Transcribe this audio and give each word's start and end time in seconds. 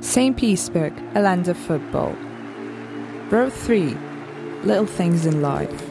St. 0.00 0.36
Petersburg, 0.36 0.92
a 1.16 1.20
land 1.20 1.48
of 1.48 1.56
football. 1.56 2.12
Row 3.30 3.50
3 3.50 3.96
Little 4.62 4.86
Things 4.86 5.26
in 5.26 5.42
Life. 5.42 5.88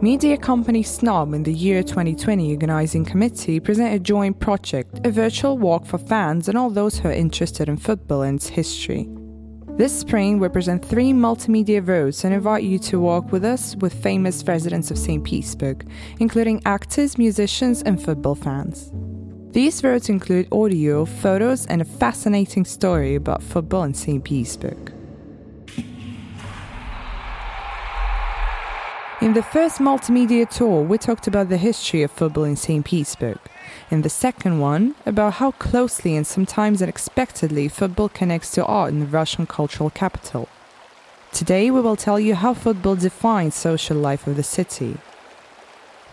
Media 0.00 0.36
company 0.36 0.84
Snob 0.84 1.34
in 1.34 1.42
the 1.42 1.52
Euro 1.52 1.82
2020 1.82 2.52
organizing 2.52 3.04
committee 3.04 3.58
presented 3.58 3.96
a 3.96 3.98
joint 3.98 4.38
project, 4.38 5.04
a 5.04 5.10
virtual 5.10 5.58
walk 5.58 5.84
for 5.86 5.98
fans 5.98 6.48
and 6.48 6.56
all 6.56 6.70
those 6.70 6.96
who 6.98 7.08
are 7.08 7.12
interested 7.12 7.68
in 7.68 7.76
football 7.76 8.22
and 8.22 8.36
its 8.36 8.46
history. 8.46 9.08
This 9.70 9.98
spring, 9.98 10.38
we 10.38 10.48
present 10.48 10.84
three 10.84 11.12
multimedia 11.12 11.86
roads 11.86 12.24
and 12.24 12.32
invite 12.32 12.62
you 12.62 12.78
to 12.80 13.00
walk 13.00 13.32
with 13.32 13.44
us 13.44 13.74
with 13.76 13.92
famous 13.92 14.44
residents 14.44 14.92
of 14.92 14.98
St. 14.98 15.24
Petersburg, 15.24 15.90
including 16.20 16.62
actors, 16.64 17.18
musicians, 17.18 17.82
and 17.82 18.00
football 18.00 18.36
fans. 18.36 18.92
These 19.52 19.82
roads 19.82 20.10
include 20.10 20.46
audio, 20.52 21.06
photos, 21.06 21.64
and 21.66 21.80
a 21.80 21.84
fascinating 21.86 22.66
story 22.66 23.14
about 23.14 23.42
football 23.42 23.82
in 23.82 23.94
St. 23.94 24.22
Petersburg. 24.22 24.92
In 29.22 29.32
the 29.32 29.42
first 29.42 29.78
multimedia 29.78 30.48
tour, 30.48 30.82
we 30.82 30.98
talked 30.98 31.26
about 31.26 31.48
the 31.48 31.56
history 31.56 32.02
of 32.02 32.10
football 32.10 32.44
in 32.44 32.56
St. 32.56 32.84
Petersburg. 32.84 33.38
In 33.90 34.02
the 34.02 34.10
second 34.10 34.60
one, 34.60 34.94
about 35.06 35.34
how 35.34 35.52
closely 35.52 36.14
and 36.14 36.26
sometimes 36.26 36.82
unexpectedly 36.82 37.68
football 37.68 38.10
connects 38.10 38.50
to 38.52 38.64
art 38.66 38.92
in 38.92 39.00
the 39.00 39.06
Russian 39.06 39.46
cultural 39.46 39.88
capital. 39.88 40.46
Today, 41.32 41.70
we 41.70 41.80
will 41.80 41.96
tell 41.96 42.20
you 42.20 42.34
how 42.34 42.52
football 42.52 42.96
defines 42.96 43.54
social 43.54 43.96
life 43.96 44.26
of 44.26 44.36
the 44.36 44.42
city. 44.42 44.98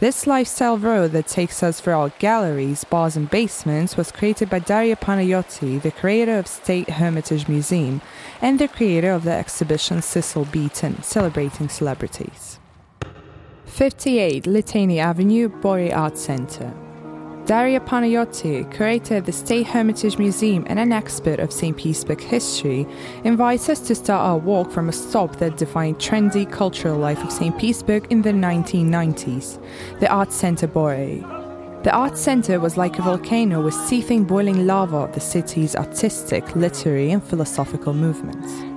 This 0.01 0.27
lifestyle 0.27 0.77
road 0.77 1.13
that 1.13 1.27
takes 1.27 1.63
us 1.63 1.79
through 1.79 1.93
our 1.93 2.09
galleries, 2.19 2.83
bars, 2.83 3.15
and 3.15 3.29
basements 3.29 3.95
was 3.95 4.11
created 4.11 4.49
by 4.49 4.59
Daria 4.59 4.97
Panayotti, 4.97 5.81
the 5.81 5.91
creator 5.91 6.37
of 6.37 6.47
State 6.47 6.89
Hermitage 6.89 7.47
Museum 7.47 8.01
and 8.41 8.59
the 8.59 8.67
creator 8.67 9.11
of 9.11 9.23
the 9.23 9.31
exhibition 9.31 10.01
Cecil 10.01 10.45
Beaton, 10.45 11.01
celebrating 11.01 11.69
celebrities. 11.69 12.59
58 13.67 14.43
Liteyny 14.43 14.97
Avenue, 14.97 15.47
Borey 15.47 15.95
Art 15.95 16.17
Center. 16.17 16.73
Daria 17.45 17.79
Panayotti, 17.79 18.71
curator 18.75 19.17
of 19.17 19.27
the 19.27 19.31
State 19.31 19.67
Hermitage 19.67 20.17
Museum 20.17 20.65
and 20.67 20.79
an 20.79 20.91
expert 20.91 21.39
of 21.39 21.53
St. 21.53 21.77
Petersburg 21.77 22.19
history, 22.19 22.87
invites 23.23 23.69
us 23.69 23.79
to 23.81 23.93
start 23.93 24.27
our 24.27 24.37
walk 24.37 24.71
from 24.71 24.89
a 24.89 24.91
stop 24.91 25.35
that 25.35 25.55
defined 25.55 25.99
trendy 25.99 26.51
cultural 26.51 26.97
life 26.97 27.23
of 27.23 27.31
St. 27.31 27.55
Petersburg 27.59 28.07
in 28.09 28.23
the 28.23 28.31
1990s, 28.31 29.61
the 29.99 30.09
Art 30.09 30.31
Center 30.31 30.67
Borey. 30.67 31.21
The 31.83 31.91
Art 31.91 32.17
Center 32.17 32.59
was 32.59 32.77
like 32.77 32.97
a 32.97 33.03
volcano 33.03 33.61
with 33.61 33.75
seething 33.75 34.23
boiling 34.23 34.65
lava 34.65 34.97
of 34.97 35.13
the 35.13 35.19
city's 35.19 35.75
artistic, 35.75 36.55
literary, 36.55 37.11
and 37.11 37.23
philosophical 37.23 37.93
movements. 37.93 38.74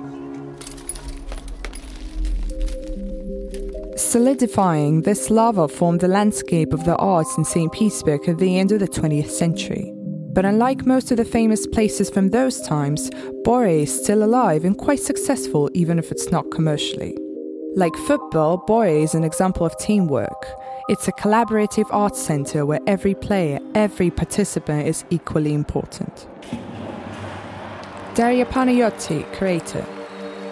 Solidifying, 4.09 5.03
this 5.03 5.29
lava 5.29 5.67
formed 5.67 5.99
the 5.99 6.07
landscape 6.07 6.73
of 6.73 6.83
the 6.83 6.95
arts 6.95 7.37
in 7.37 7.45
St. 7.45 7.71
Petersburg 7.71 8.27
at 8.27 8.39
the 8.39 8.57
end 8.57 8.71
of 8.71 8.79
the 8.79 8.87
20th 8.87 9.29
century. 9.29 9.93
But 10.33 10.45
unlike 10.45 10.83
most 10.87 11.11
of 11.11 11.17
the 11.17 11.25
famous 11.25 11.67
places 11.67 12.09
from 12.09 12.29
those 12.29 12.59
times, 12.61 13.11
Borey 13.45 13.83
is 13.83 14.03
still 14.03 14.23
alive 14.23 14.65
and 14.65 14.75
quite 14.75 14.99
successful 14.99 15.69
even 15.75 15.99
if 15.99 16.11
it's 16.11 16.31
not 16.31 16.49
commercially. 16.49 17.15
Like 17.75 17.95
football, 18.07 18.65
Borey 18.67 19.03
is 19.03 19.13
an 19.13 19.23
example 19.23 19.63
of 19.63 19.77
teamwork. 19.77 20.43
It's 20.87 21.07
a 21.07 21.11
collaborative 21.11 21.85
arts 21.91 22.19
center 22.19 22.65
where 22.65 22.81
every 22.87 23.13
player, 23.13 23.59
every 23.75 24.09
participant 24.09 24.87
is 24.87 25.05
equally 25.11 25.53
important. 25.53 26.25
Daria 28.15 28.47
Panayotti, 28.47 29.31
creator. 29.35 29.85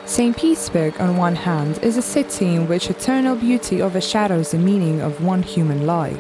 St. 0.08 0.38
Petersburg, 0.38 1.02
on 1.02 1.17
one 1.17 1.36
hand, 1.36 1.80
is 1.83 1.97
a 1.97 2.02
city 2.02 2.55
in 2.55 2.69
which 2.69 2.89
eternal 2.89 3.36
beauty 3.36 3.81
overshadows 3.81 4.51
the 4.51 4.57
meaning 4.57 5.01
of 5.01 5.22
one 5.22 5.44
human 5.44 5.85
life. 5.85 6.18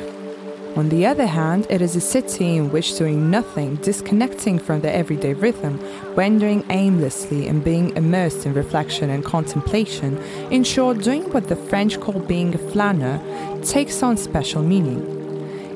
On 0.75 0.89
the 0.89 1.05
other 1.05 1.25
hand, 1.25 1.65
it 1.69 1.81
is 1.81 1.95
a 1.95 2.01
city 2.01 2.57
in 2.57 2.69
which 2.69 2.97
doing 2.97 3.31
nothing, 3.31 3.77
disconnecting 3.77 4.59
from 4.59 4.81
the 4.81 4.93
everyday 4.93 5.33
rhythm, 5.33 5.79
wandering 6.17 6.65
aimlessly 6.69 7.47
and 7.47 7.63
being 7.63 7.95
immersed 7.95 8.45
in 8.45 8.53
reflection 8.53 9.09
and 9.09 9.23
contemplation, 9.23 10.17
in 10.51 10.65
short, 10.65 11.01
doing 11.01 11.23
what 11.31 11.47
the 11.47 11.55
French 11.55 11.97
call 12.01 12.19
being 12.19 12.53
a 12.53 12.57
flâneur, 12.57 13.17
takes 13.65 14.03
on 14.03 14.17
special 14.17 14.61
meaning. 14.61 14.99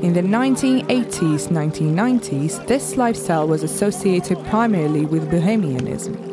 In 0.04 0.12
the 0.12 0.22
1980s 0.22 1.48
1990s, 1.48 2.68
this 2.68 2.98
lifestyle 2.98 3.48
was 3.48 3.64
associated 3.64 4.38
primarily 4.48 5.06
with 5.06 5.32
bohemianism. 5.32 6.31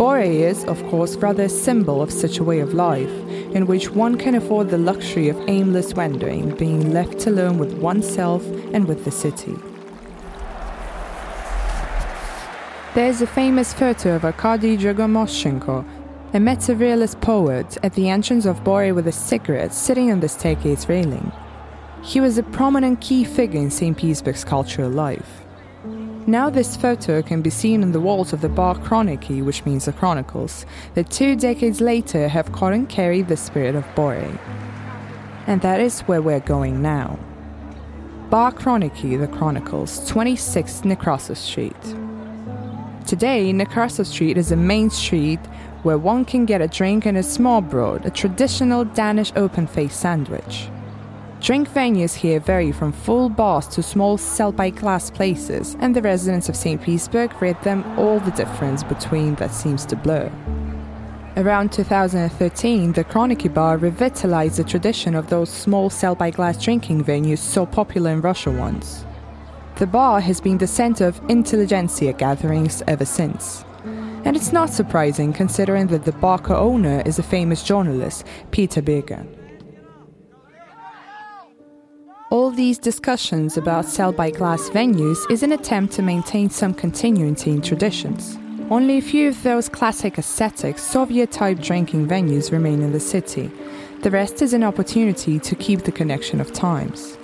Borey 0.00 0.36
is, 0.36 0.64
of 0.64 0.82
course, 0.84 1.14
rather 1.16 1.42
a 1.42 1.48
symbol 1.50 2.00
of 2.00 2.10
such 2.10 2.38
a 2.38 2.42
way 2.42 2.60
of 2.60 2.72
life, 2.72 3.10
in 3.54 3.66
which 3.66 3.90
one 3.90 4.16
can 4.16 4.34
afford 4.34 4.70
the 4.70 4.78
luxury 4.78 5.28
of 5.28 5.38
aimless 5.46 5.92
wandering, 5.92 6.56
being 6.56 6.90
left 6.90 7.26
alone 7.26 7.58
with 7.58 7.74
oneself 7.74 8.42
and 8.72 8.88
with 8.88 9.04
the 9.04 9.10
city. 9.10 9.54
There's 12.94 13.20
a 13.20 13.26
famous 13.26 13.74
photo 13.74 14.16
of 14.16 14.24
Arkady 14.24 14.78
Dragomoshchenko, 14.78 15.84
a 16.32 16.40
meta-realist 16.40 17.20
poet, 17.20 17.76
at 17.82 17.92
the 17.92 18.08
entrance 18.08 18.46
of 18.46 18.64
Borey 18.64 18.94
with 18.94 19.06
a 19.06 19.12
cigarette 19.12 19.74
sitting 19.74 20.10
on 20.10 20.20
the 20.20 20.30
staircase 20.30 20.88
railing. 20.88 21.30
He 22.02 22.22
was 22.22 22.38
a 22.38 22.42
prominent 22.42 23.02
key 23.02 23.24
figure 23.24 23.60
in 23.60 23.70
St. 23.70 23.98
Petersburg's 23.98 24.44
cultural 24.44 24.88
life. 24.88 25.42
Now, 26.26 26.50
this 26.50 26.76
photo 26.76 27.22
can 27.22 27.40
be 27.40 27.50
seen 27.50 27.82
on 27.82 27.92
the 27.92 28.00
walls 28.00 28.32
of 28.32 28.42
the 28.42 28.48
Bar 28.48 28.76
Kroniki, 28.76 29.42
which 29.42 29.64
means 29.64 29.86
the 29.86 29.92
Chronicles, 29.92 30.66
that 30.94 31.10
two 31.10 31.34
decades 31.34 31.80
later 31.80 32.28
have 32.28 32.52
caught 32.52 32.74
and 32.74 32.88
carried 32.88 33.28
the 33.28 33.36
spirit 33.36 33.74
of 33.74 33.84
Borey. 33.94 34.38
And 35.46 35.62
that 35.62 35.80
is 35.80 36.00
where 36.02 36.20
we're 36.20 36.40
going 36.40 36.82
now. 36.82 37.18
Bar 38.28 38.52
Kroniki, 38.52 39.18
the 39.18 39.28
Chronicles, 39.28 40.06
26 40.08 40.82
Nekrasov 40.82 41.36
Street. 41.36 41.82
Today, 43.06 43.50
Nekrasov 43.52 44.06
Street 44.06 44.36
is 44.36 44.52
a 44.52 44.56
main 44.56 44.90
street 44.90 45.40
where 45.82 45.98
one 45.98 46.26
can 46.26 46.44
get 46.44 46.60
a 46.60 46.68
drink 46.68 47.06
and 47.06 47.16
a 47.16 47.22
smørrebrød, 47.22 48.04
a 48.04 48.10
traditional 48.10 48.84
Danish 48.84 49.32
open 49.36 49.66
faced 49.66 49.98
sandwich. 49.98 50.70
Drink 51.40 51.70
venues 51.70 52.14
here 52.14 52.38
vary 52.38 52.70
from 52.70 52.92
full 52.92 53.30
bars 53.30 53.66
to 53.68 53.82
small 53.82 54.18
sell 54.18 54.52
by 54.52 54.68
glass 54.68 55.10
places, 55.10 55.74
and 55.80 55.96
the 55.96 56.02
residents 56.02 56.50
of 56.50 56.56
St. 56.56 56.82
Petersburg 56.82 57.40
read 57.40 57.60
them 57.62 57.82
all 57.98 58.20
the 58.20 58.30
difference 58.32 58.82
between 58.82 59.36
that 59.36 59.50
seems 59.50 59.86
to 59.86 59.96
blur. 59.96 60.30
Around 61.38 61.72
2013, 61.72 62.92
the 62.92 63.04
Kroniki 63.04 63.52
Bar 63.52 63.78
revitalized 63.78 64.58
the 64.58 64.64
tradition 64.64 65.14
of 65.14 65.30
those 65.30 65.48
small 65.48 65.88
sell 65.88 66.14
by 66.14 66.30
glass 66.30 66.62
drinking 66.62 67.04
venues 67.04 67.38
so 67.38 67.64
popular 67.64 68.10
in 68.10 68.20
Russia 68.20 68.50
once. 68.50 69.06
The 69.76 69.86
bar 69.86 70.20
has 70.20 70.42
been 70.42 70.58
the 70.58 70.66
center 70.66 71.06
of 71.06 71.22
intelligentsia 71.30 72.12
gatherings 72.12 72.82
ever 72.86 73.06
since. 73.06 73.64
And 74.26 74.36
it's 74.36 74.52
not 74.52 74.68
surprising 74.68 75.32
considering 75.32 75.86
that 75.86 76.04
the 76.04 76.12
bar 76.12 76.40
owner 76.50 77.02
is 77.06 77.18
a 77.18 77.22
famous 77.22 77.62
journalist, 77.62 78.26
Peter 78.50 78.82
Beger. 78.82 79.24
All 82.50 82.56
these 82.56 82.78
discussions 82.78 83.56
about 83.56 83.84
sell 83.84 84.10
by 84.10 84.32
glass 84.32 84.70
venues 84.70 85.18
is 85.30 85.44
an 85.44 85.52
attempt 85.52 85.94
to 85.94 86.02
maintain 86.02 86.50
some 86.50 86.74
continuity 86.74 87.52
in 87.52 87.62
traditions. 87.62 88.36
Only 88.68 88.98
a 88.98 89.02
few 89.02 89.28
of 89.28 89.40
those 89.44 89.68
classic 89.68 90.18
aesthetic 90.18 90.76
Soviet 90.80 91.30
type 91.30 91.60
drinking 91.60 92.08
venues 92.08 92.50
remain 92.50 92.82
in 92.82 92.90
the 92.90 92.98
city. 92.98 93.52
The 94.02 94.10
rest 94.10 94.42
is 94.42 94.52
an 94.52 94.64
opportunity 94.64 95.38
to 95.38 95.54
keep 95.54 95.82
the 95.82 95.92
connection 95.92 96.40
of 96.40 96.52
times. 96.52 97.16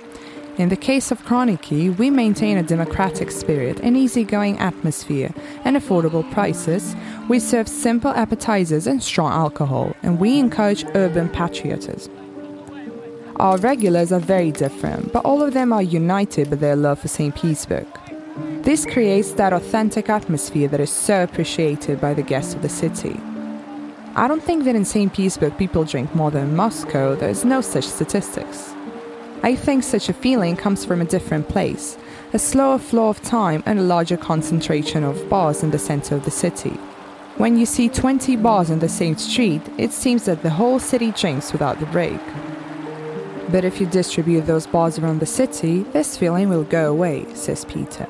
In 0.57 0.69
the 0.69 0.77
case 0.77 1.11
of 1.11 1.21
Kroniki, 1.25 1.97
we 1.97 2.09
maintain 2.09 2.57
a 2.57 2.63
democratic 2.63 3.29
spirit, 3.29 3.81
an 3.81 3.97
easygoing 3.97 4.57
atmosphere, 4.59 5.33
and 5.65 5.75
affordable 5.75 6.23
prices. 6.31 6.95
We 7.27 7.39
serve 7.39 7.67
simple 7.67 8.11
appetizers 8.11 8.87
and 8.87 9.03
strong 9.03 9.33
alcohol, 9.33 9.93
and 10.03 10.21
we 10.21 10.39
encourage 10.39 10.85
urban 10.95 11.27
patriotism. 11.27 12.26
Our 13.39 13.59
regulars 13.59 14.11
are 14.11 14.19
very 14.19 14.51
different, 14.51 15.13
but 15.13 15.23
all 15.23 15.43
of 15.43 15.53
them 15.53 15.71
are 15.71 15.83
united 15.83 16.49
by 16.49 16.55
their 16.55 16.75
love 16.75 16.99
for 16.99 17.07
St. 17.07 17.35
Petersburg. 17.35 17.85
This 18.63 18.83
creates 18.83 19.33
that 19.33 19.53
authentic 19.53 20.09
atmosphere 20.09 20.67
that 20.69 20.79
is 20.79 20.89
so 20.89 21.21
appreciated 21.21 22.01
by 22.01 22.15
the 22.15 22.23
guests 22.23 22.55
of 22.55 22.63
the 22.63 22.69
city. 22.69 23.15
I 24.15 24.27
don't 24.27 24.41
think 24.41 24.63
that 24.63 24.75
in 24.75 24.85
St. 24.85 25.13
Petersburg 25.13 25.55
people 25.55 25.83
drink 25.83 26.15
more 26.15 26.31
than 26.31 26.49
in 26.49 26.55
Moscow, 26.55 27.13
there's 27.13 27.45
no 27.45 27.61
such 27.61 27.83
statistics. 27.83 28.73
I 29.43 29.55
think 29.55 29.83
such 29.83 30.09
a 30.09 30.13
feeling 30.13 30.55
comes 30.55 30.83
from 30.83 30.99
a 30.99 31.05
different 31.05 31.47
place, 31.47 31.95
a 32.33 32.39
slower 32.39 32.79
flow 32.79 33.09
of 33.09 33.21
time 33.21 33.61
and 33.67 33.77
a 33.77 33.83
larger 33.83 34.17
concentration 34.17 35.03
of 35.03 35.29
bars 35.29 35.61
in 35.61 35.69
the 35.69 35.77
center 35.77 36.15
of 36.15 36.25
the 36.25 36.31
city. 36.31 36.73
When 37.37 37.55
you 37.55 37.67
see 37.67 37.87
20 37.87 38.35
bars 38.37 38.71
on 38.71 38.79
the 38.79 38.89
same 38.89 39.15
street, 39.15 39.61
it 39.77 39.91
seems 39.91 40.25
that 40.25 40.41
the 40.41 40.49
whole 40.49 40.79
city 40.79 41.11
drinks 41.11 41.51
without 41.51 41.79
the 41.79 41.85
break. 41.85 42.19
But 43.49 43.63
if 43.63 43.79
you 43.79 43.87
distribute 43.87 44.41
those 44.41 44.67
bars 44.67 44.99
around 44.99 45.19
the 45.19 45.25
city, 45.25 45.83
this 45.93 46.17
feeling 46.17 46.49
will 46.49 46.63
go 46.63 46.91
away, 46.91 47.25
says 47.33 47.63
Peter. 47.65 48.07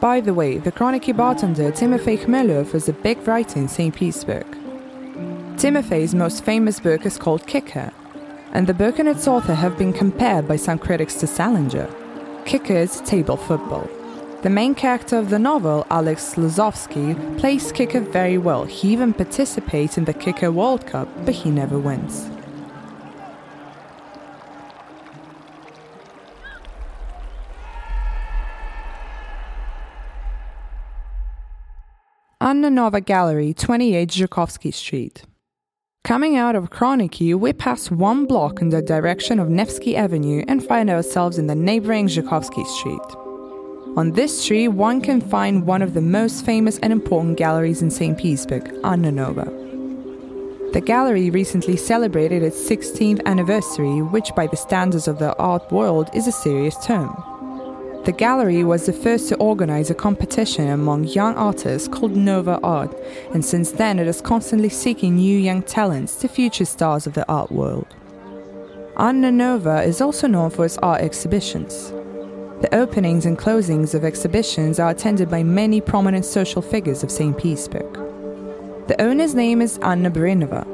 By 0.00 0.20
the 0.20 0.34
way, 0.34 0.58
the 0.58 0.72
Kroniki 0.72 1.16
bartender 1.16 1.70
Timofey 1.70 2.18
Khmelov 2.18 2.72
was 2.72 2.88
a 2.88 2.92
big 2.92 3.26
writer 3.26 3.58
in 3.58 3.68
St. 3.68 3.94
Petersburg. 3.94 4.46
Timofey's 5.56 6.14
most 6.14 6.44
famous 6.44 6.80
book 6.80 7.06
is 7.06 7.16
called 7.16 7.46
Kicker, 7.46 7.92
and 8.52 8.66
the 8.66 8.74
book 8.74 8.98
and 8.98 9.08
its 9.08 9.26
author 9.26 9.54
have 9.54 9.78
been 9.78 9.92
compared 9.92 10.46
by 10.46 10.56
some 10.56 10.78
critics 10.78 11.14
to 11.16 11.26
Salinger. 11.26 11.88
Kicker 12.44 12.76
is 12.76 13.00
table 13.02 13.36
football. 13.36 13.88
The 14.42 14.50
main 14.50 14.74
character 14.74 15.16
of 15.16 15.30
the 15.30 15.38
novel, 15.38 15.86
Alex 15.90 16.34
Lozovsky, 16.34 17.16
plays 17.38 17.72
kicker 17.72 18.00
very 18.00 18.38
well. 18.38 18.64
He 18.64 18.92
even 18.92 19.14
participates 19.14 19.96
in 19.96 20.04
the 20.04 20.12
Kicker 20.12 20.52
World 20.52 20.86
Cup, 20.86 21.08
but 21.24 21.34
he 21.34 21.50
never 21.50 21.78
wins. 21.78 22.28
Anna 32.46 32.70
Nova 32.70 33.00
Gallery, 33.00 33.52
28 33.52 34.08
Zhukovsky 34.08 34.72
Street. 34.72 35.24
Coming 36.04 36.36
out 36.36 36.54
of 36.54 36.70
Kroniki, 36.70 37.34
we 37.34 37.52
pass 37.52 37.90
one 37.90 38.24
block 38.24 38.62
in 38.62 38.68
the 38.68 38.80
direction 38.80 39.40
of 39.40 39.48
Nevsky 39.48 39.96
Avenue 39.96 40.44
and 40.46 40.64
find 40.64 40.88
ourselves 40.88 41.38
in 41.38 41.48
the 41.48 41.56
neighboring 41.56 42.06
Zhukovsky 42.06 42.64
Street. 42.64 43.96
On 43.96 44.12
this 44.12 44.44
street, 44.44 44.68
one 44.68 45.00
can 45.00 45.20
find 45.20 45.66
one 45.66 45.82
of 45.82 45.94
the 45.94 46.00
most 46.00 46.44
famous 46.44 46.78
and 46.84 46.92
important 46.92 47.36
galleries 47.36 47.82
in 47.82 47.90
St. 47.90 48.16
Petersburg, 48.16 48.72
Anna 48.84 49.10
Nova. 49.10 49.46
The 50.72 50.82
gallery 50.86 51.30
recently 51.30 51.76
celebrated 51.76 52.44
its 52.44 52.62
16th 52.62 53.26
anniversary, 53.26 54.02
which, 54.02 54.32
by 54.36 54.46
the 54.46 54.56
standards 54.56 55.08
of 55.08 55.18
the 55.18 55.36
art 55.38 55.72
world, 55.72 56.10
is 56.14 56.28
a 56.28 56.32
serious 56.32 56.76
term. 56.86 57.12
The 58.06 58.12
gallery 58.12 58.62
was 58.62 58.86
the 58.86 58.92
first 58.92 59.28
to 59.30 59.36
organize 59.38 59.90
a 59.90 59.94
competition 59.94 60.68
among 60.68 61.08
young 61.08 61.34
artists 61.34 61.88
called 61.88 62.14
Nova 62.14 62.60
Art, 62.62 62.96
and 63.34 63.44
since 63.44 63.72
then 63.72 63.98
it 63.98 64.06
is 64.06 64.20
constantly 64.20 64.68
seeking 64.68 65.16
new 65.16 65.36
young 65.36 65.60
talents 65.60 66.14
to 66.20 66.28
future 66.28 66.66
stars 66.66 67.08
of 67.08 67.14
the 67.14 67.28
art 67.28 67.50
world. 67.50 67.88
Anna 68.96 69.32
Nova 69.32 69.82
is 69.82 70.00
also 70.00 70.28
known 70.28 70.50
for 70.50 70.64
its 70.64 70.78
art 70.78 71.00
exhibitions. 71.00 71.90
The 72.62 72.72
openings 72.72 73.26
and 73.26 73.36
closings 73.36 73.92
of 73.92 74.04
exhibitions 74.04 74.78
are 74.78 74.90
attended 74.90 75.28
by 75.28 75.42
many 75.42 75.80
prominent 75.80 76.26
social 76.26 76.62
figures 76.62 77.02
of 77.02 77.10
St. 77.10 77.36
Petersburg. 77.36 77.92
The 78.86 79.00
owner's 79.00 79.34
name 79.34 79.60
is 79.60 79.78
Anna 79.78 80.12
Barinova, 80.12 80.64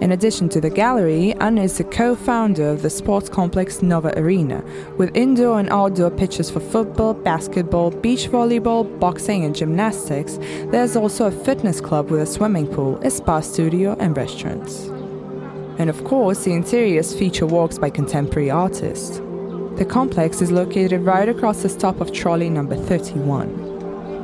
in 0.00 0.12
addition 0.12 0.48
to 0.48 0.60
the 0.60 0.70
gallery, 0.70 1.34
Anna 1.34 1.62
is 1.62 1.78
the 1.78 1.84
co 1.84 2.14
founder 2.14 2.68
of 2.68 2.82
the 2.82 2.90
sports 2.90 3.28
complex 3.28 3.82
Nova 3.82 4.12
Arena, 4.18 4.64
with 4.96 5.16
indoor 5.16 5.60
and 5.60 5.68
outdoor 5.70 6.10
pitches 6.10 6.50
for 6.50 6.60
football, 6.60 7.14
basketball, 7.14 7.90
beach 7.90 8.28
volleyball, 8.28 8.98
boxing, 8.98 9.44
and 9.44 9.54
gymnastics. 9.54 10.38
There's 10.70 10.96
also 10.96 11.26
a 11.26 11.30
fitness 11.30 11.80
club 11.80 12.10
with 12.10 12.20
a 12.20 12.26
swimming 12.26 12.66
pool, 12.66 12.98
a 13.02 13.10
spa 13.10 13.40
studio, 13.40 13.96
and 14.00 14.16
restaurants. 14.16 14.86
And 15.78 15.88
of 15.88 16.04
course, 16.04 16.44
the 16.44 16.52
interiors 16.52 17.14
feature 17.14 17.46
works 17.46 17.78
by 17.78 17.90
contemporary 17.90 18.50
artists. 18.50 19.18
The 19.76 19.86
complex 19.88 20.42
is 20.42 20.52
located 20.52 21.00
right 21.02 21.28
across 21.28 21.62
the 21.62 21.68
stop 21.68 22.00
of 22.00 22.12
trolley 22.12 22.50
number 22.50 22.76
31. 22.76 23.71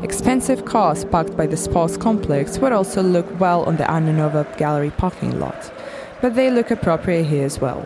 Expensive 0.02 0.64
cars 0.64 1.04
parked 1.04 1.36
by 1.36 1.46
the 1.46 1.56
sports 1.56 1.96
complex 1.96 2.58
would 2.58 2.72
also 2.72 3.02
look 3.02 3.26
well 3.40 3.64
on 3.64 3.76
the 3.76 3.90
Anna 3.90 4.46
Gallery 4.56 4.90
parking 4.90 5.40
lot, 5.40 5.72
but 6.20 6.36
they 6.36 6.50
look 6.50 6.70
appropriate 6.70 7.24
here 7.24 7.44
as 7.44 7.60
well. 7.60 7.84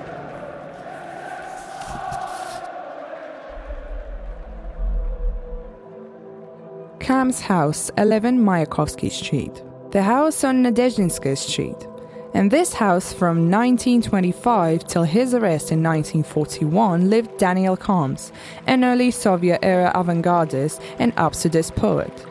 Kharms' 6.99 7.41
house, 7.41 7.91
11 7.97 8.38
Mayakovsky 8.38 9.11
Street. 9.11 9.62
The 9.91 10.03
house 10.03 10.44
on 10.44 10.62
Nadezhdinsky 10.62 11.37
Street 11.37 11.87
in 12.34 12.49
this 12.49 12.73
house 12.73 13.12
from 13.12 13.50
1925 13.50 14.87
till 14.87 15.02
his 15.02 15.34
arrest 15.34 15.70
in 15.70 15.82
1941 15.82 17.11
lived 17.11 17.37
Daniel 17.37 17.76
Kharms, 17.76 18.32
an 18.67 18.84
early 18.84 19.11
Soviet 19.11 19.58
era 19.62 19.93
avant 19.94 20.25
gardist 20.25 20.81
and 20.99 21.14
absurdist 21.17 21.76
poet. 21.76 22.26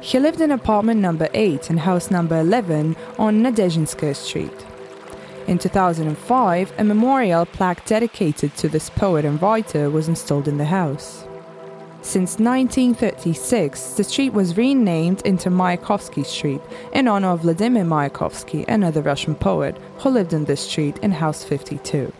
He 0.00 0.18
lived 0.18 0.40
in 0.40 0.50
apartment 0.50 1.00
number 1.00 1.28
8 1.34 1.70
and 1.70 1.80
house 1.80 2.10
number 2.10 2.40
11 2.40 2.96
on 3.18 3.42
Nadezhdinskaya 3.42 4.16
Street. 4.16 4.66
In 5.46 5.58
2005, 5.58 6.72
a 6.78 6.84
memorial 6.84 7.44
plaque 7.44 7.84
dedicated 7.84 8.56
to 8.56 8.68
this 8.68 8.88
poet 8.88 9.26
and 9.26 9.40
writer 9.42 9.90
was 9.90 10.08
installed 10.08 10.48
in 10.48 10.56
the 10.56 10.64
house. 10.64 11.26
Since 12.04 12.38
1936, 12.38 13.94
the 13.94 14.04
street 14.04 14.34
was 14.34 14.58
renamed 14.58 15.22
into 15.22 15.48
Mayakovsky 15.48 16.24
Street 16.24 16.60
in 16.92 17.08
honor 17.08 17.30
of 17.30 17.40
Vladimir 17.40 17.82
Mayakovsky, 17.82 18.68
another 18.68 19.00
Russian 19.00 19.34
poet 19.34 19.74
who 19.98 20.10
lived 20.10 20.34
in 20.34 20.44
this 20.44 20.60
street 20.60 20.98
in 20.98 21.12
House 21.12 21.42
52. 21.42 22.12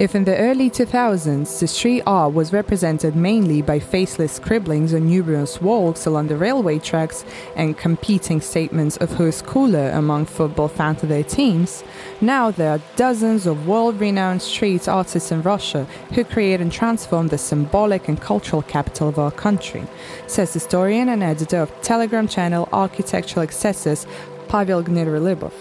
If 0.00 0.14
in 0.14 0.24
the 0.24 0.36
early 0.38 0.70
2000s 0.70 1.60
the 1.60 1.68
street 1.68 2.02
art 2.06 2.32
was 2.32 2.52
represented 2.52 3.14
mainly 3.14 3.60
by 3.60 3.78
faceless 3.78 4.32
scribblings 4.32 4.94
on 4.94 5.06
numerous 5.06 5.60
walls 5.60 6.06
along 6.06 6.28
the 6.28 6.36
railway 6.36 6.78
tracks 6.78 7.26
and 7.56 7.76
competing 7.76 8.40
statements 8.40 8.96
of 8.96 9.12
who's 9.12 9.42
cooler 9.42 9.90
among 9.90 10.24
football 10.24 10.68
fans 10.68 11.02
of 11.02 11.10
their 11.10 11.22
teams, 11.22 11.84
now 12.22 12.50
there 12.50 12.70
are 12.70 12.80
dozens 12.96 13.46
of 13.46 13.66
world 13.66 14.00
renowned 14.00 14.40
street 14.40 14.88
artists 14.88 15.30
in 15.30 15.42
Russia 15.42 15.86
who 16.14 16.24
create 16.24 16.62
and 16.62 16.72
transform 16.72 17.28
the 17.28 17.36
symbolic 17.36 18.08
and 18.08 18.20
cultural 18.20 18.62
capital 18.62 19.10
of 19.10 19.18
our 19.18 19.30
country, 19.30 19.84
says 20.26 20.54
historian 20.54 21.10
and 21.10 21.22
editor 21.22 21.58
of 21.58 21.82
Telegram 21.82 22.26
channel 22.26 22.66
Architectural 22.72 23.44
Excesses 23.44 24.06
Pavel 24.48 24.82
Gnilorybov. 24.82 25.52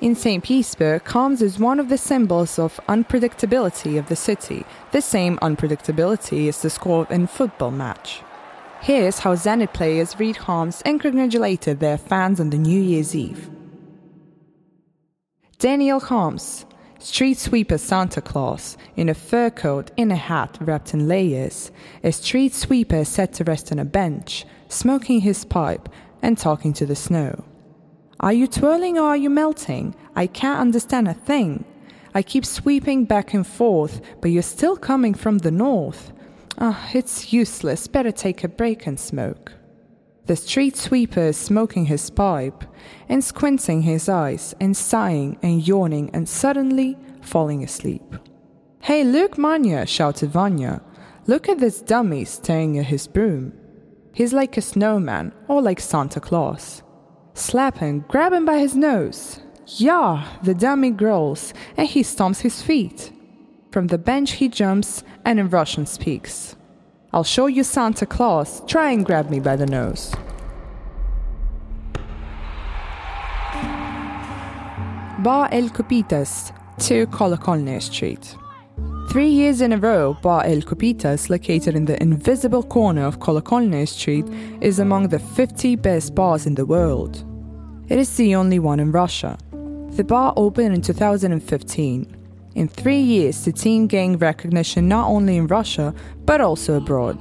In 0.00 0.14
St. 0.14 0.42
Petersburg, 0.42 1.04
Kharms 1.04 1.42
is 1.42 1.58
one 1.58 1.78
of 1.78 1.90
the 1.90 1.98
symbols 1.98 2.58
of 2.58 2.80
unpredictability 2.88 3.98
of 3.98 4.08
the 4.08 4.16
city. 4.16 4.64
The 4.92 5.02
same 5.02 5.36
unpredictability 5.42 6.46
is 6.46 6.62
the 6.62 6.70
score 6.70 7.06
in 7.10 7.26
football 7.26 7.70
match. 7.70 8.22
Here's 8.80 9.18
how 9.18 9.34
Zenit 9.34 9.74
players 9.74 10.18
read 10.18 10.36
Kharms 10.36 10.80
and 10.86 10.98
congratulated 10.98 11.80
their 11.80 11.98
fans 11.98 12.40
on 12.40 12.48
the 12.48 12.56
New 12.56 12.80
Year's 12.80 13.14
Eve. 13.14 13.50
Daniel 15.58 16.00
Kharms, 16.00 16.64
street 16.98 17.36
sweeper 17.36 17.76
Santa 17.76 18.22
Claus, 18.22 18.78
in 18.96 19.10
a 19.10 19.14
fur 19.14 19.50
coat 19.50 19.90
in 19.98 20.10
a 20.10 20.16
hat 20.16 20.56
wrapped 20.62 20.94
in 20.94 21.08
layers, 21.08 21.70
a 22.02 22.10
street 22.10 22.54
sweeper 22.54 23.04
set 23.04 23.34
to 23.34 23.44
rest 23.44 23.70
on 23.70 23.78
a 23.78 23.84
bench, 23.84 24.46
smoking 24.70 25.20
his 25.20 25.44
pipe 25.44 25.90
and 26.22 26.38
talking 26.38 26.72
to 26.72 26.86
the 26.86 26.96
snow. 26.96 27.44
Are 28.20 28.34
you 28.34 28.46
twirling 28.46 28.98
or 28.98 29.08
are 29.08 29.16
you 29.16 29.30
melting? 29.30 29.94
I 30.14 30.26
can't 30.26 30.60
understand 30.60 31.08
a 31.08 31.14
thing. 31.14 31.64
I 32.14 32.22
keep 32.22 32.44
sweeping 32.44 33.06
back 33.06 33.32
and 33.32 33.46
forth, 33.46 34.02
but 34.20 34.30
you're 34.30 34.42
still 34.42 34.76
coming 34.76 35.14
from 35.14 35.38
the 35.38 35.50
north. 35.50 36.12
Ah, 36.58 36.78
oh, 36.78 36.90
it's 36.92 37.32
useless. 37.32 37.86
Better 37.86 38.12
take 38.12 38.44
a 38.44 38.48
break 38.48 38.86
and 38.86 39.00
smoke. 39.00 39.52
The 40.26 40.36
street 40.36 40.76
sweeper 40.76 41.28
is 41.28 41.38
smoking 41.38 41.86
his 41.86 42.10
pipe 42.10 42.64
and 43.08 43.24
squinting 43.24 43.82
his 43.82 44.08
eyes 44.08 44.54
and 44.60 44.76
sighing 44.76 45.38
and 45.42 45.66
yawning 45.66 46.10
and 46.12 46.28
suddenly 46.28 46.98
falling 47.22 47.64
asleep. 47.64 48.16
Hey, 48.80 49.02
look, 49.02 49.38
Manya, 49.38 49.86
shouted 49.86 50.30
Vanya. 50.30 50.82
Look 51.26 51.48
at 51.48 51.58
this 51.58 51.80
dummy 51.80 52.26
staring 52.26 52.78
at 52.78 52.86
his 52.86 53.06
broom. 53.06 53.54
He's 54.12 54.34
like 54.34 54.58
a 54.58 54.62
snowman 54.62 55.32
or 55.48 55.62
like 55.62 55.80
Santa 55.80 56.20
Claus. 56.20 56.82
Slap 57.34 57.78
him, 57.78 58.04
grab 58.08 58.32
him 58.32 58.44
by 58.44 58.58
his 58.58 58.76
nose. 58.76 59.40
Yah! 59.66 60.24
the 60.42 60.54
dummy 60.54 60.90
growls, 60.90 61.54
and 61.76 61.86
he 61.86 62.02
stomps 62.02 62.40
his 62.40 62.60
feet. 62.60 63.12
From 63.70 63.86
the 63.86 63.98
bench 63.98 64.32
he 64.32 64.48
jumps 64.48 65.04
and 65.24 65.38
in 65.38 65.48
Russian 65.48 65.86
speaks. 65.86 66.56
I'll 67.12 67.24
show 67.24 67.46
you 67.46 67.64
Santa 67.64 68.06
Claus. 68.06 68.62
Try 68.66 68.90
and 68.90 69.04
grab 69.04 69.30
me 69.30 69.40
by 69.40 69.56
the 69.56 69.66
nose. 69.66 70.12
Bar 75.22 75.48
El 75.52 75.68
Copitas, 75.68 76.52
2 76.78 77.06
Kolokolny 77.08 77.80
Street. 77.82 78.34
Three 79.10 79.28
years 79.28 79.60
in 79.60 79.72
a 79.72 79.76
row, 79.76 80.16
Bar 80.22 80.44
El 80.44 80.60
Copitas, 80.60 81.30
located 81.30 81.74
in 81.74 81.84
the 81.84 82.00
invisible 82.00 82.62
corner 82.62 83.04
of 83.04 83.18
Kolokolny 83.18 83.88
Street, 83.88 84.24
is 84.60 84.78
among 84.78 85.08
the 85.08 85.18
50 85.18 85.74
best 85.74 86.14
bars 86.14 86.46
in 86.46 86.54
the 86.54 86.64
world. 86.64 87.24
It 87.88 87.98
is 87.98 88.16
the 88.16 88.36
only 88.36 88.60
one 88.60 88.78
in 88.78 88.92
Russia. 88.92 89.36
The 89.96 90.04
bar 90.04 90.32
opened 90.36 90.76
in 90.76 90.80
2015. 90.80 92.06
In 92.54 92.68
three 92.68 93.00
years, 93.00 93.44
the 93.44 93.50
team 93.50 93.88
gained 93.88 94.22
recognition 94.22 94.86
not 94.86 95.08
only 95.08 95.38
in 95.38 95.48
Russia, 95.48 95.92
but 96.24 96.40
also 96.40 96.76
abroad. 96.76 97.18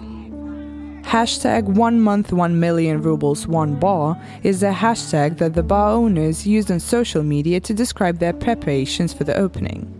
Hashtag 1.02 1.64
one 1.64 2.00
month 2.00 2.32
one 2.32 2.60
million 2.60 3.02
rubles 3.02 3.48
one 3.48 3.80
bar 3.80 4.16
is 4.44 4.62
a 4.62 4.72
hashtag 4.72 5.40
that 5.40 5.56
the 5.56 5.64
bar 5.64 5.90
owners 5.90 6.46
used 6.46 6.70
on 6.70 6.80
social 6.80 7.24
media 7.24 7.60
to 7.62 7.74
describe 7.74 8.20
their 8.20 8.34
preparations 8.34 9.12
for 9.12 9.24
the 9.24 9.36
opening. 9.36 9.99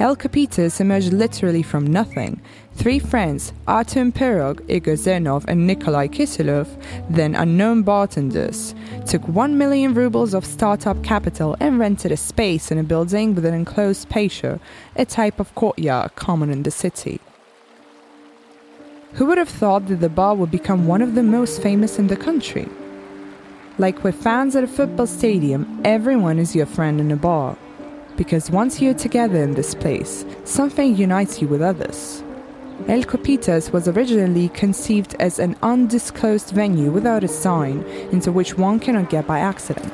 El 0.00 0.16
Copitas 0.16 0.80
emerged 0.80 1.12
literally 1.12 1.62
from 1.62 1.86
nothing. 1.86 2.40
Three 2.74 2.98
friends, 2.98 3.52
Artem 3.68 4.10
Pirog, 4.10 4.68
Igor 4.68 4.94
Zenov, 4.94 5.44
and 5.46 5.68
Nikolai 5.68 6.08
Kisilov, 6.08 6.66
then 7.08 7.36
unknown 7.36 7.84
bartenders, 7.84 8.74
took 9.06 9.26
1 9.28 9.56
million 9.56 9.94
rubles 9.94 10.34
of 10.34 10.44
startup 10.44 11.00
capital 11.04 11.56
and 11.60 11.78
rented 11.78 12.10
a 12.10 12.16
space 12.16 12.72
in 12.72 12.78
a 12.78 12.82
building 12.82 13.36
with 13.36 13.44
an 13.44 13.54
enclosed 13.54 14.08
patio, 14.08 14.58
a 14.96 15.04
type 15.04 15.38
of 15.38 15.54
courtyard 15.54 16.16
common 16.16 16.50
in 16.50 16.64
the 16.64 16.72
city. 16.72 17.20
Who 19.12 19.26
would 19.26 19.38
have 19.38 19.48
thought 19.48 19.86
that 19.86 20.00
the 20.00 20.08
bar 20.08 20.34
would 20.34 20.50
become 20.50 20.88
one 20.88 21.02
of 21.02 21.14
the 21.14 21.22
most 21.22 21.62
famous 21.62 22.00
in 22.00 22.08
the 22.08 22.16
country? 22.16 22.68
Like 23.78 24.02
with 24.02 24.20
fans 24.20 24.56
at 24.56 24.64
a 24.64 24.68
football 24.68 25.06
stadium, 25.06 25.80
everyone 25.84 26.40
is 26.40 26.56
your 26.56 26.66
friend 26.66 27.00
in 27.00 27.12
a 27.12 27.16
bar 27.16 27.56
because 28.16 28.50
once 28.50 28.80
you're 28.80 28.94
together 28.94 29.42
in 29.42 29.54
this 29.54 29.74
place, 29.74 30.24
something 30.44 30.96
unites 30.96 31.40
you 31.40 31.48
with 31.48 31.62
others. 31.62 32.22
El 32.88 33.02
Copitas 33.04 33.72
was 33.72 33.86
originally 33.88 34.48
conceived 34.48 35.14
as 35.20 35.38
an 35.38 35.56
undisclosed 35.62 36.50
venue 36.50 36.90
without 36.90 37.24
a 37.24 37.28
sign 37.28 37.82
into 38.10 38.32
which 38.32 38.58
one 38.58 38.80
cannot 38.80 39.10
get 39.10 39.26
by 39.26 39.38
accident. 39.38 39.92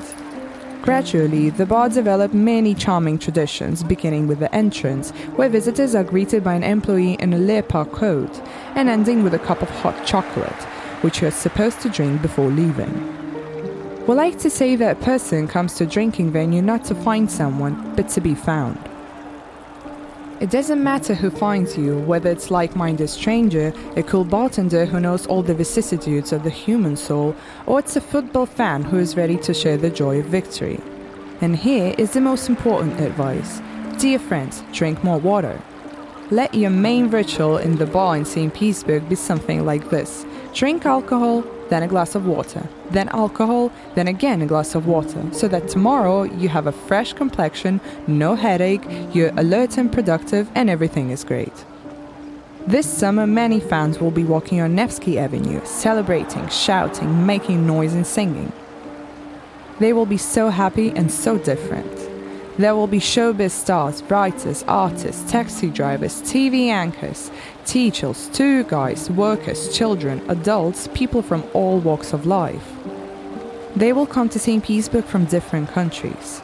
Gradually, 0.82 1.50
the 1.50 1.66
bar 1.66 1.90
developed 1.90 2.32
many 2.32 2.74
charming 2.74 3.18
traditions, 3.18 3.82
beginning 3.82 4.26
with 4.26 4.38
the 4.38 4.52
entrance, 4.54 5.10
where 5.36 5.50
visitors 5.50 5.94
are 5.94 6.02
greeted 6.02 6.42
by 6.42 6.54
an 6.54 6.62
employee 6.62 7.18
in 7.20 7.34
a 7.34 7.38
leopard 7.38 7.92
coat, 7.92 8.40
and 8.74 8.88
ending 8.88 9.22
with 9.22 9.34
a 9.34 9.38
cup 9.38 9.60
of 9.60 9.68
hot 9.68 10.06
chocolate, 10.06 10.62
which 11.02 11.20
you 11.20 11.28
are 11.28 11.32
supposed 11.32 11.80
to 11.82 11.90
drink 11.90 12.22
before 12.22 12.48
leaving. 12.48 13.19
We 14.10 14.16
like 14.16 14.40
to 14.40 14.50
say 14.50 14.74
that 14.74 14.96
a 14.96 15.04
person 15.04 15.46
comes 15.46 15.74
to 15.74 15.84
a 15.84 15.86
drinking 15.86 16.32
venue 16.32 16.60
not 16.62 16.84
to 16.86 16.96
find 16.96 17.30
someone, 17.30 17.94
but 17.94 18.08
to 18.08 18.20
be 18.20 18.34
found. 18.34 18.76
It 20.40 20.50
doesn't 20.50 20.82
matter 20.82 21.14
who 21.14 21.30
finds 21.30 21.78
you, 21.78 21.96
whether 22.00 22.28
it's 22.28 22.50
like-minded 22.50 23.08
stranger, 23.08 23.72
a 23.94 24.02
cool 24.02 24.24
bartender 24.24 24.84
who 24.84 24.98
knows 24.98 25.28
all 25.28 25.44
the 25.44 25.54
vicissitudes 25.54 26.32
of 26.32 26.42
the 26.42 26.50
human 26.50 26.96
soul, 26.96 27.36
or 27.66 27.78
it's 27.78 27.94
a 27.94 28.00
football 28.00 28.46
fan 28.46 28.82
who 28.82 28.98
is 28.98 29.16
ready 29.16 29.36
to 29.36 29.54
share 29.54 29.76
the 29.76 29.90
joy 29.90 30.18
of 30.18 30.26
victory. 30.26 30.80
And 31.40 31.54
here 31.54 31.94
is 31.96 32.10
the 32.10 32.20
most 32.20 32.48
important 32.48 33.00
advice. 33.00 33.62
Dear 34.00 34.18
friends, 34.18 34.64
drink 34.72 35.04
more 35.04 35.18
water. 35.18 35.62
Let 36.32 36.52
your 36.52 36.70
main 36.70 37.10
ritual 37.10 37.58
in 37.58 37.76
the 37.76 37.86
bar 37.86 38.16
in 38.16 38.24
St. 38.24 38.52
Petersburg 38.52 39.08
be 39.08 39.14
something 39.14 39.64
like 39.64 39.88
this. 39.90 40.26
Drink 40.52 40.84
alcohol, 40.84 41.44
then 41.68 41.82
a 41.82 41.88
glass 41.88 42.14
of 42.14 42.26
water, 42.26 42.68
then 42.90 43.08
alcohol, 43.10 43.72
then 43.94 44.08
again 44.08 44.42
a 44.42 44.46
glass 44.46 44.74
of 44.74 44.86
water, 44.86 45.22
so 45.32 45.46
that 45.46 45.68
tomorrow 45.68 46.24
you 46.24 46.48
have 46.48 46.66
a 46.66 46.72
fresh 46.72 47.12
complexion, 47.12 47.80
no 48.08 48.34
headache, 48.34 48.82
you're 49.12 49.32
alert 49.36 49.78
and 49.78 49.92
productive, 49.92 50.50
and 50.54 50.68
everything 50.68 51.10
is 51.10 51.22
great. 51.22 51.64
This 52.66 52.86
summer, 52.86 53.26
many 53.26 53.60
fans 53.60 54.00
will 54.00 54.10
be 54.10 54.24
walking 54.24 54.60
on 54.60 54.74
Nevsky 54.74 55.18
Avenue, 55.18 55.60
celebrating, 55.64 56.48
shouting, 56.48 57.24
making 57.24 57.66
noise, 57.66 57.94
and 57.94 58.06
singing. 58.06 58.52
They 59.78 59.92
will 59.92 60.06
be 60.06 60.18
so 60.18 60.50
happy 60.50 60.90
and 60.90 61.10
so 61.10 61.38
different. 61.38 61.96
There 62.58 62.74
will 62.74 62.86
be 62.86 62.98
showbiz 62.98 63.52
stars, 63.52 64.02
writers, 64.02 64.62
artists, 64.68 65.30
taxi 65.30 65.70
drivers, 65.70 66.20
TV 66.20 66.66
anchors, 66.66 67.30
teachers, 67.70 68.28
tour 68.32 68.64
guides, 68.64 69.08
workers, 69.10 69.72
children, 69.72 70.20
adults, 70.28 70.88
people 70.92 71.22
from 71.22 71.44
all 71.54 71.78
walks 71.78 72.12
of 72.12 72.26
life. 72.26 72.68
They 73.76 73.92
will 73.92 74.06
come 74.06 74.28
to 74.30 74.40
St. 74.40 74.64
Petersburg 74.64 75.04
from 75.04 75.26
different 75.26 75.70
countries. 75.70 76.42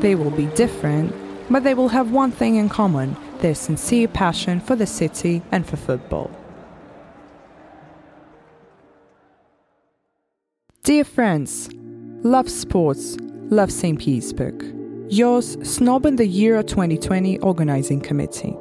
They 0.00 0.14
will 0.14 0.30
be 0.30 0.44
different, 0.48 1.14
but 1.50 1.64
they 1.64 1.72
will 1.72 1.88
have 1.88 2.12
one 2.12 2.30
thing 2.30 2.56
in 2.56 2.68
common 2.68 3.16
their 3.38 3.54
sincere 3.54 4.08
passion 4.08 4.60
for 4.60 4.76
the 4.76 4.86
city 4.86 5.40
and 5.52 5.66
for 5.66 5.76
football. 5.76 6.30
Dear 10.82 11.04
friends, 11.04 11.70
love 12.22 12.50
sports, 12.50 13.16
love 13.48 13.72
St. 13.72 13.98
Petersburg. 13.98 14.74
Yours, 15.08 15.56
Snob 15.62 16.04
in 16.04 16.16
the 16.16 16.26
Euro 16.26 16.62
2020 16.62 17.38
Organizing 17.38 18.00
Committee. 18.02 18.54